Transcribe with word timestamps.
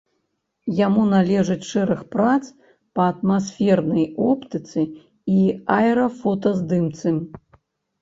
Яму 0.77 1.03
належыць 1.15 1.65
шэраг 1.73 1.99
прац 2.15 2.41
па 3.01 3.07
атмасфернай 3.13 4.09
оптыцы 4.31 4.81
і 5.37 5.47
аэрафотаздымцы. 5.79 7.19